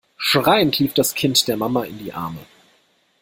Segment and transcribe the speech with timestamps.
[0.17, 2.39] Schreiend lief das Kind der Mama in die Arme.